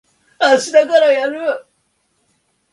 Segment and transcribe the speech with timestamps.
[0.39, 1.63] あしたからやる。